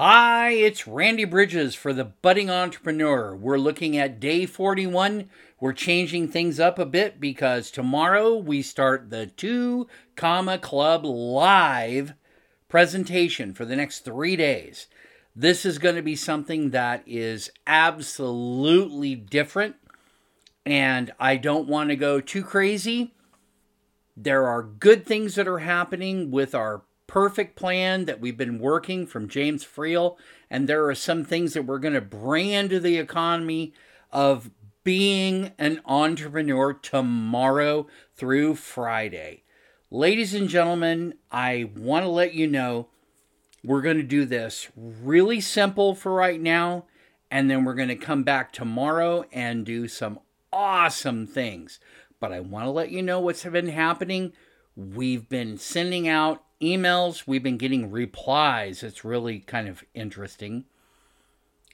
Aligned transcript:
Hi, 0.00 0.50
it's 0.50 0.86
Randy 0.86 1.24
Bridges 1.24 1.74
for 1.74 1.92
the 1.92 2.04
Budding 2.04 2.48
Entrepreneur. 2.48 3.34
We're 3.34 3.58
looking 3.58 3.96
at 3.96 4.20
day 4.20 4.46
41. 4.46 5.28
We're 5.58 5.72
changing 5.72 6.28
things 6.28 6.60
up 6.60 6.78
a 6.78 6.86
bit 6.86 7.18
because 7.18 7.72
tomorrow 7.72 8.36
we 8.36 8.62
start 8.62 9.10
the 9.10 9.26
2 9.26 9.88
Comma 10.14 10.56
Club 10.58 11.04
live 11.04 12.12
presentation 12.68 13.52
for 13.52 13.64
the 13.64 13.74
next 13.74 14.04
3 14.04 14.36
days. 14.36 14.86
This 15.34 15.66
is 15.66 15.78
going 15.78 15.96
to 15.96 16.02
be 16.02 16.14
something 16.14 16.70
that 16.70 17.02
is 17.04 17.50
absolutely 17.66 19.16
different 19.16 19.74
and 20.64 21.10
I 21.18 21.38
don't 21.38 21.66
want 21.66 21.90
to 21.90 21.96
go 21.96 22.20
too 22.20 22.44
crazy. 22.44 23.14
There 24.16 24.46
are 24.46 24.62
good 24.62 25.04
things 25.04 25.34
that 25.34 25.48
are 25.48 25.58
happening 25.58 26.30
with 26.30 26.54
our 26.54 26.82
perfect 27.08 27.56
plan 27.56 28.04
that 28.04 28.20
we've 28.20 28.36
been 28.36 28.60
working 28.60 29.04
from 29.04 29.28
James 29.28 29.64
Friel. 29.64 30.16
And 30.48 30.68
there 30.68 30.86
are 30.86 30.94
some 30.94 31.24
things 31.24 31.54
that 31.54 31.64
we're 31.64 31.80
going 31.80 31.94
to 31.94 32.00
bring 32.00 32.50
into 32.50 32.78
the 32.78 32.98
economy 32.98 33.72
of 34.12 34.50
being 34.84 35.52
an 35.58 35.80
entrepreneur 35.84 36.72
tomorrow 36.72 37.88
through 38.14 38.54
Friday. 38.54 39.42
Ladies 39.90 40.34
and 40.34 40.48
gentlemen, 40.48 41.14
I 41.32 41.70
want 41.74 42.04
to 42.04 42.10
let 42.10 42.34
you 42.34 42.46
know 42.46 42.88
we're 43.64 43.82
going 43.82 43.96
to 43.96 44.02
do 44.02 44.24
this 44.24 44.68
really 44.76 45.40
simple 45.40 45.94
for 45.94 46.14
right 46.14 46.40
now. 46.40 46.84
And 47.30 47.50
then 47.50 47.64
we're 47.64 47.74
going 47.74 47.88
to 47.88 47.96
come 47.96 48.22
back 48.22 48.52
tomorrow 48.52 49.24
and 49.32 49.66
do 49.66 49.88
some 49.88 50.20
awesome 50.52 51.26
things. 51.26 51.80
But 52.20 52.32
I 52.32 52.40
want 52.40 52.64
to 52.64 52.70
let 52.70 52.90
you 52.90 53.02
know 53.02 53.20
what's 53.20 53.44
been 53.44 53.68
happening. 53.68 54.32
We've 54.76 55.28
been 55.28 55.58
sending 55.58 56.08
out 56.08 56.42
emails, 56.60 57.26
we've 57.26 57.42
been 57.42 57.58
getting 57.58 57.90
replies. 57.90 58.82
It's 58.82 59.04
really 59.04 59.40
kind 59.40 59.68
of 59.68 59.84
interesting. 59.94 60.64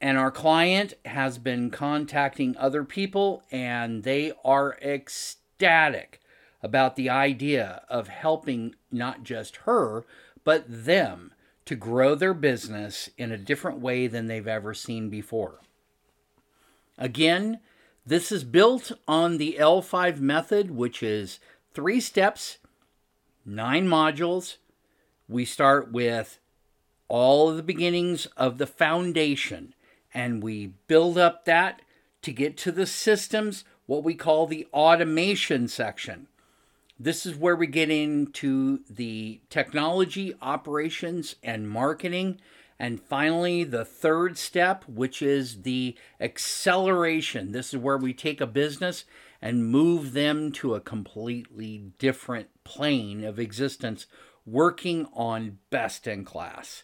And 0.00 0.16
our 0.16 0.30
client 0.30 0.94
has 1.04 1.38
been 1.38 1.70
contacting 1.70 2.56
other 2.56 2.84
people, 2.84 3.42
and 3.50 4.04
they 4.04 4.32
are 4.44 4.78
ecstatic 4.80 6.20
about 6.62 6.96
the 6.96 7.10
idea 7.10 7.82
of 7.88 8.08
helping 8.08 8.74
not 8.92 9.24
just 9.24 9.56
her, 9.58 10.04
but 10.44 10.64
them 10.68 11.32
to 11.64 11.74
grow 11.74 12.14
their 12.14 12.34
business 12.34 13.10
in 13.18 13.32
a 13.32 13.38
different 13.38 13.80
way 13.80 14.06
than 14.06 14.26
they've 14.26 14.48
ever 14.48 14.72
seen 14.72 15.10
before. 15.10 15.60
Again, 16.96 17.60
this 18.06 18.32
is 18.32 18.44
built 18.44 18.92
on 19.06 19.36
the 19.36 19.56
L5 19.58 20.18
method, 20.20 20.70
which 20.70 21.02
is 21.02 21.40
three 21.74 22.00
steps, 22.00 22.58
nine 23.44 23.86
modules, 23.86 24.56
we 25.28 25.44
start 25.44 25.92
with 25.92 26.38
all 27.08 27.48
of 27.48 27.56
the 27.56 27.62
beginnings 27.62 28.26
of 28.36 28.58
the 28.58 28.66
foundation 28.66 29.74
and 30.14 30.42
we 30.42 30.72
build 30.86 31.18
up 31.18 31.44
that 31.44 31.82
to 32.22 32.32
get 32.32 32.56
to 32.56 32.72
the 32.72 32.86
systems, 32.86 33.64
what 33.86 34.02
we 34.02 34.14
call 34.14 34.46
the 34.46 34.66
automation 34.72 35.68
section. 35.68 36.26
This 36.98 37.24
is 37.24 37.36
where 37.36 37.54
we 37.54 37.66
get 37.66 37.90
into 37.90 38.80
the 38.90 39.40
technology, 39.50 40.34
operations, 40.42 41.36
and 41.42 41.68
marketing. 41.68 42.40
And 42.78 43.00
finally, 43.00 43.64
the 43.64 43.84
third 43.84 44.36
step, 44.36 44.84
which 44.88 45.22
is 45.22 45.62
the 45.62 45.96
acceleration. 46.20 47.52
This 47.52 47.72
is 47.72 47.80
where 47.80 47.98
we 47.98 48.12
take 48.12 48.40
a 48.40 48.46
business 48.46 49.04
and 49.40 49.70
move 49.70 50.12
them 50.12 50.50
to 50.50 50.74
a 50.74 50.80
completely 50.80 51.92
different 51.98 52.48
plane 52.64 53.24
of 53.24 53.38
existence 53.38 54.06
working 54.50 55.06
on 55.12 55.58
best 55.70 56.06
in 56.06 56.24
class. 56.24 56.82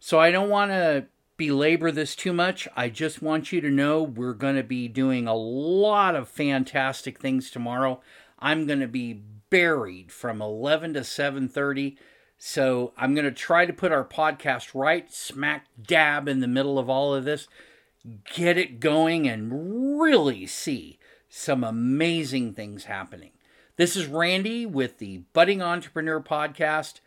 So 0.00 0.18
I 0.18 0.30
don't 0.30 0.50
want 0.50 0.70
to 0.70 1.06
belabor 1.36 1.90
this 1.90 2.16
too 2.16 2.32
much. 2.32 2.66
I 2.76 2.88
just 2.88 3.22
want 3.22 3.52
you 3.52 3.60
to 3.60 3.70
know 3.70 4.02
we're 4.02 4.34
going 4.34 4.56
to 4.56 4.62
be 4.62 4.88
doing 4.88 5.26
a 5.26 5.34
lot 5.34 6.14
of 6.14 6.28
fantastic 6.28 7.20
things 7.20 7.50
tomorrow. 7.50 8.00
I'm 8.38 8.66
going 8.66 8.80
to 8.80 8.88
be 8.88 9.22
buried 9.50 10.12
from 10.12 10.42
11 10.42 10.94
to 10.94 11.00
7:30. 11.00 11.96
So 12.38 12.92
I'm 12.96 13.14
going 13.14 13.24
to 13.24 13.32
try 13.32 13.64
to 13.64 13.72
put 13.72 13.92
our 13.92 14.04
podcast 14.04 14.70
right 14.74 15.10
smack 15.12 15.66
dab 15.80 16.28
in 16.28 16.40
the 16.40 16.48
middle 16.48 16.78
of 16.78 16.90
all 16.90 17.14
of 17.14 17.24
this, 17.24 17.48
get 18.34 18.58
it 18.58 18.78
going 18.78 19.26
and 19.26 19.98
really 19.98 20.46
see 20.46 20.98
some 21.28 21.64
amazing 21.64 22.52
things 22.52 22.84
happening. 22.84 23.32
This 23.78 23.94
is 23.94 24.06
Randy 24.06 24.64
with 24.64 24.96
the 24.96 25.18
Budding 25.34 25.60
Entrepreneur 25.60 26.18
Podcast, 26.18 27.00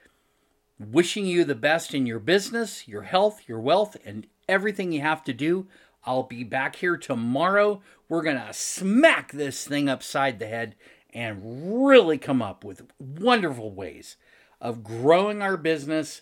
wishing 0.80 1.26
you 1.26 1.44
the 1.44 1.56
best 1.56 1.96
in 1.96 2.06
your 2.06 2.20
business, 2.20 2.88
your 2.88 3.02
health, 3.02 3.42
your 3.48 3.60
wealth, 3.60 3.98
and 4.06 4.28
everything 4.48 4.92
you 4.92 5.02
have 5.02 5.24
to 5.24 5.34
do. 5.34 5.66
I'll 6.06 6.22
be 6.22 6.44
back 6.44 6.76
here 6.76 6.96
tomorrow. 6.96 7.82
We're 8.08 8.22
going 8.22 8.38
to 8.38 8.54
smack 8.54 9.32
this 9.32 9.66
thing 9.66 9.90
upside 9.90 10.38
the 10.38 10.46
head 10.46 10.76
and 11.12 11.88
really 11.88 12.20
come 12.20 12.40
up 12.40 12.64
with 12.64 12.86
wonderful 13.00 13.72
ways 13.72 14.18
of 14.62 14.84
growing 14.84 15.42
our 15.42 15.58
business. 15.58 16.22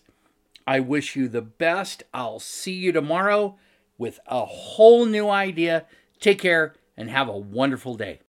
I 0.66 0.80
wish 0.80 1.18
you 1.18 1.28
the 1.28 1.42
best. 1.42 2.04
I'll 2.14 2.40
see 2.40 2.72
you 2.72 2.94
tomorrow 2.94 3.58
with 3.98 4.22
a 4.28 4.46
whole 4.46 5.06
new 5.06 5.28
idea. 5.28 5.88
Take 6.22 6.40
care 6.40 6.74
and 6.96 7.10
have 7.10 7.28
a 7.28 7.38
wonderful 7.38 7.96
day. 7.96 8.22